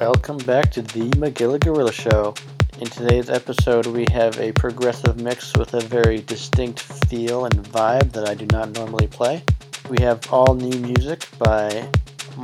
[0.00, 2.32] Welcome back to the Magilla Gorilla Show.
[2.78, 8.10] In today's episode, we have a progressive mix with a very distinct feel and vibe
[8.12, 9.42] that I do not normally play.
[9.90, 11.86] We have all new music by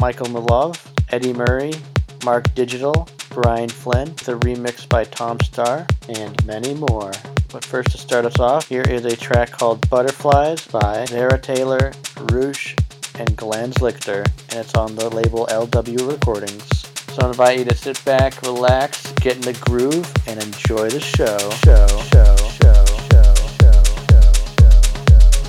[0.02, 1.72] Michael Milov, Eddie Murray,
[2.26, 7.12] Mark Digital, Brian Flynn, the remix by Tom Staar, and many more.
[7.50, 11.92] But first, to start us off, here is a track called Butterflies by Zara Taylor,
[12.32, 12.76] Roosh,
[13.14, 16.75] and Glenn Lichter, and it's on the label LW Recordings.
[17.16, 21.00] So I invite you to sit back, relax, get in the groove, and enjoy the
[21.00, 21.38] show.
[21.64, 24.20] Show, show, show, show, show, show,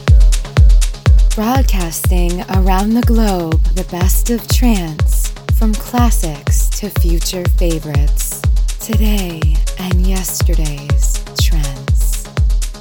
[0.07, 8.41] show, Broadcasting around the globe the best of trance, from classics to future favorites,
[8.79, 9.41] today
[9.77, 12.29] and yesterday's trends.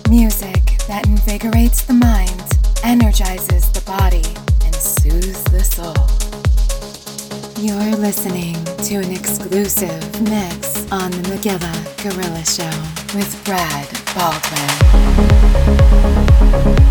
[0.08, 2.40] Music that invigorates the mind,
[2.84, 4.22] energizes the body,
[4.64, 6.25] and soothes the soul.
[7.58, 11.72] You're listening to an exclusive mix on the Magilla
[12.02, 12.68] Gorilla Show
[13.16, 13.88] with Brad
[16.54, 16.85] Baldwin.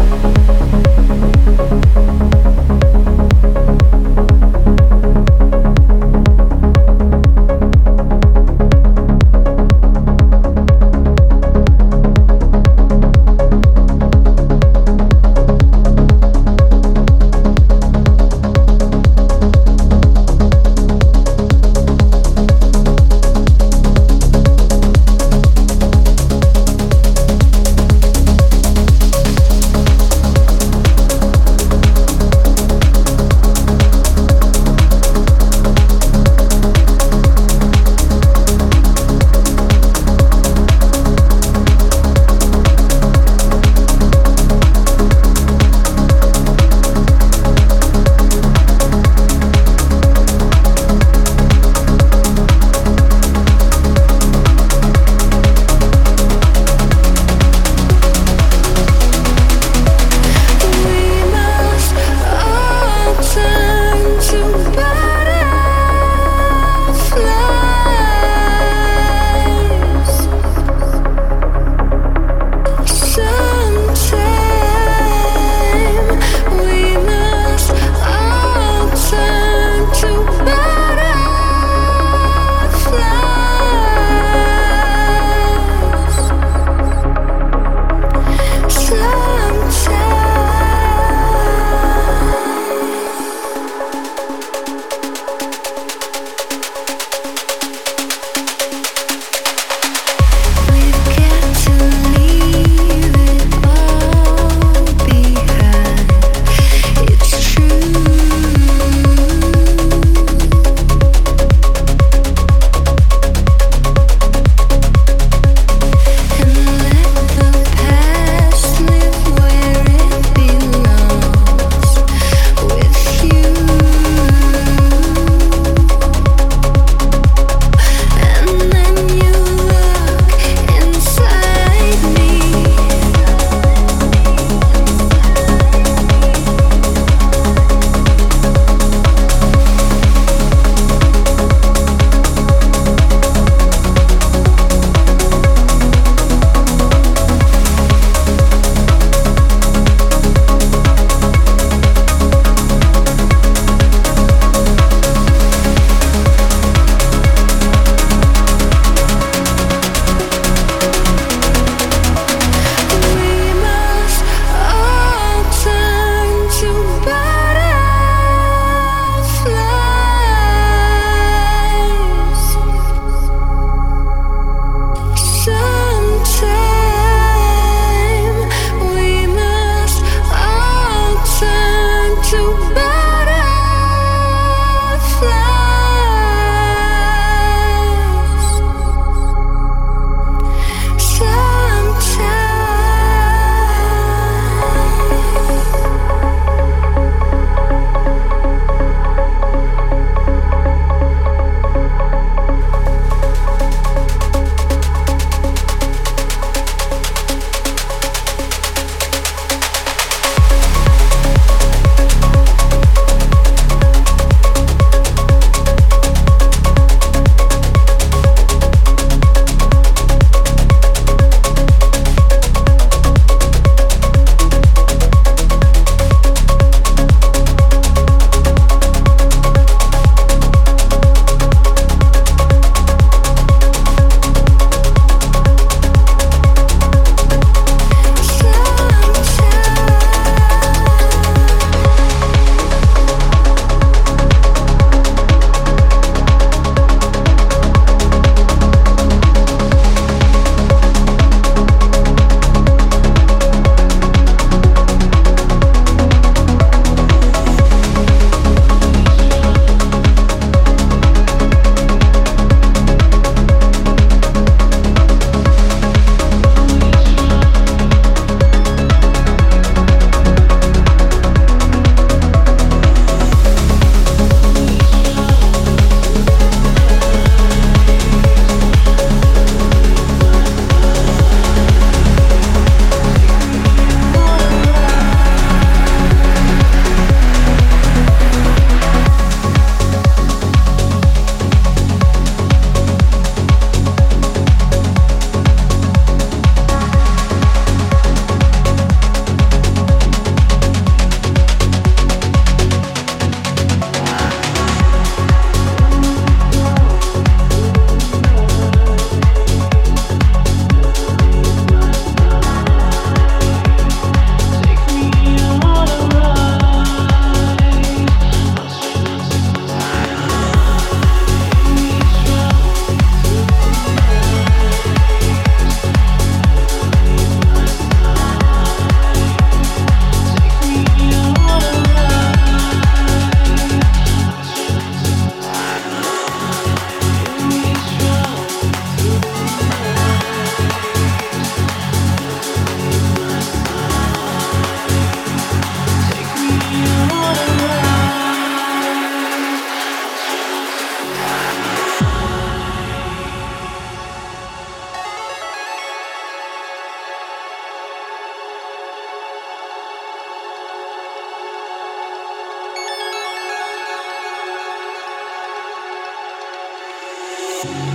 [367.66, 367.95] Take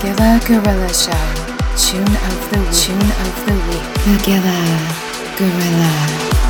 [0.00, 1.12] Gorilla Show.
[1.76, 2.60] Tune of the.
[2.72, 3.90] Tune of the week.
[4.06, 4.56] Magilla
[5.36, 6.49] Gorilla.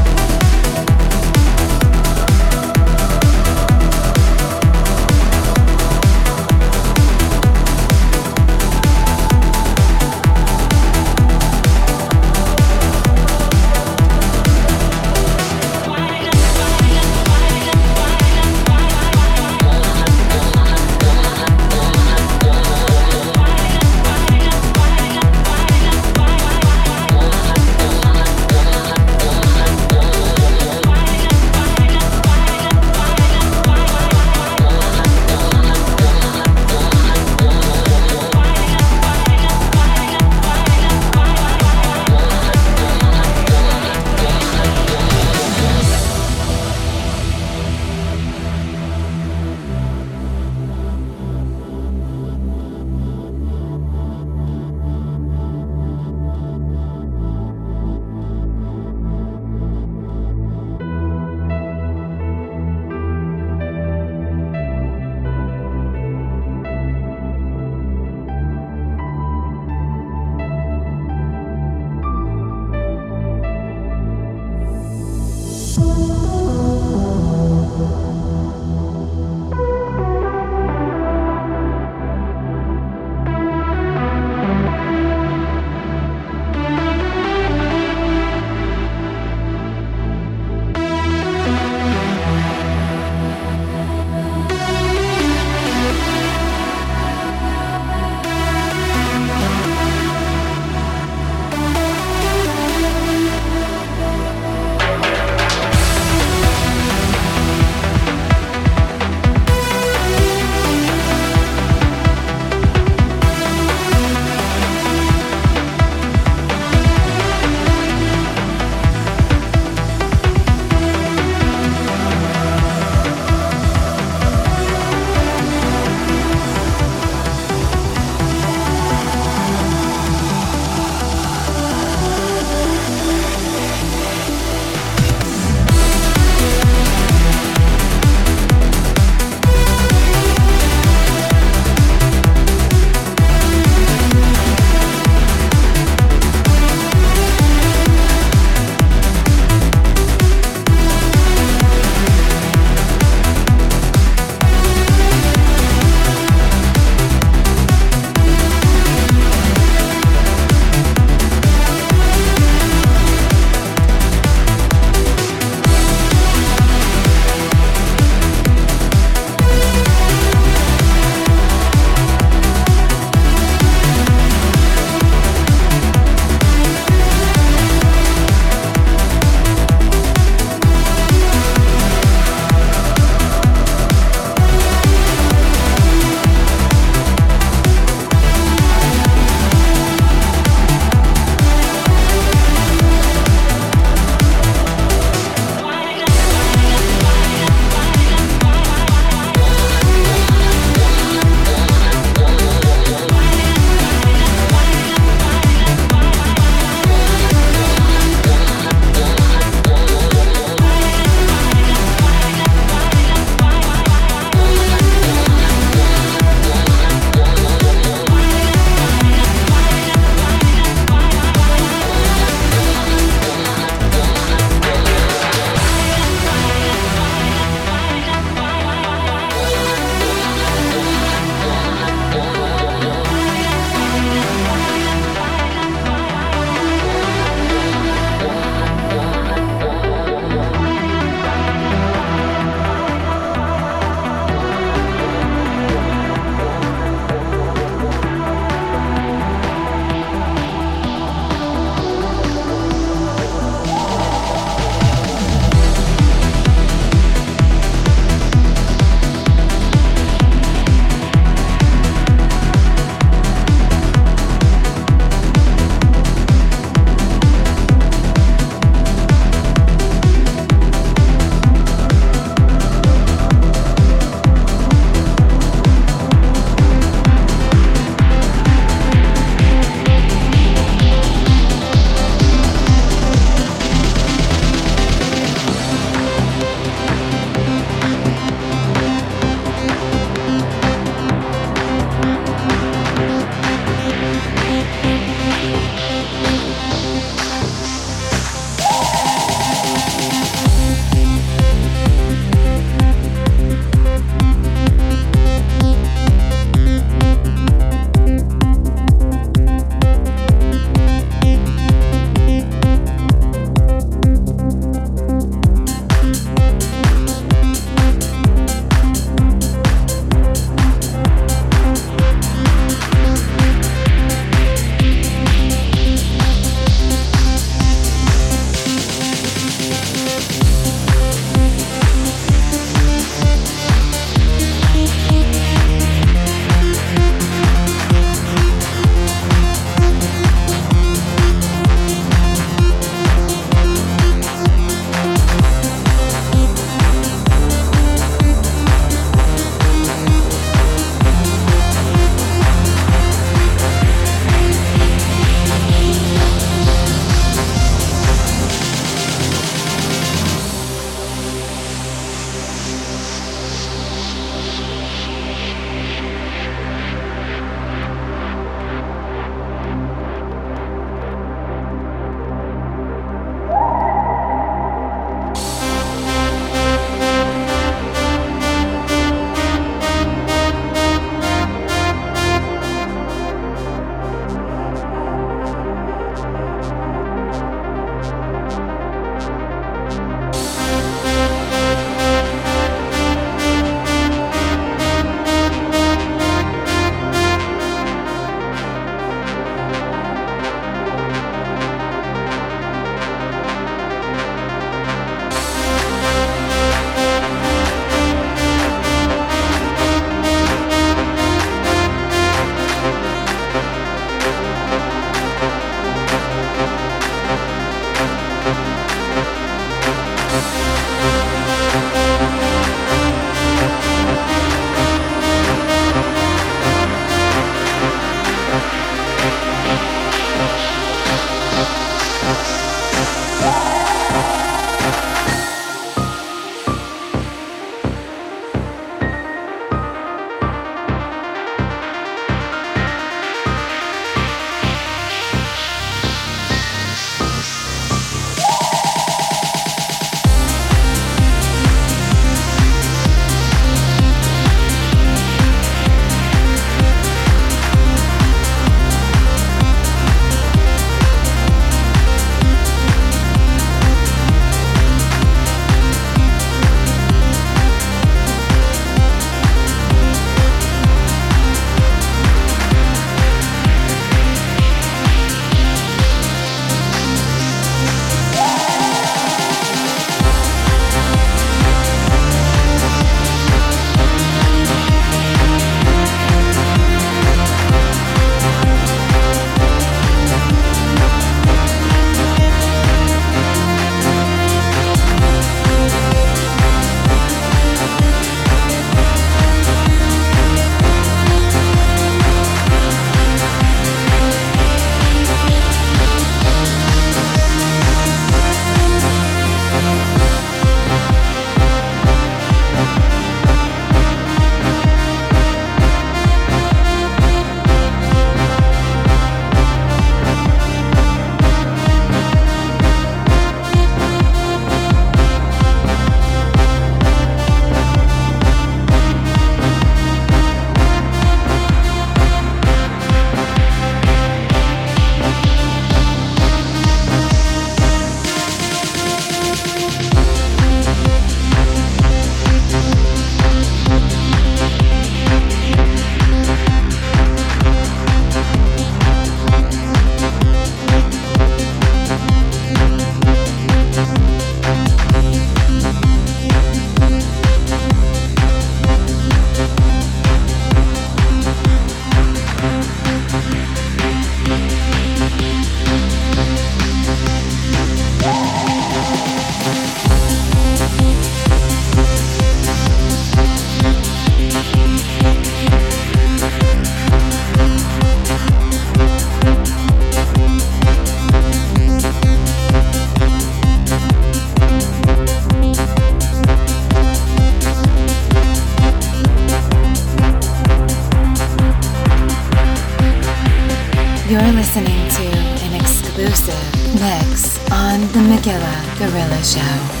[599.01, 600.00] Gorilla Show.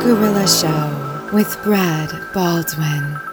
[0.00, 1.06] Gorilla Show.
[1.32, 3.25] with Brad Baldwin.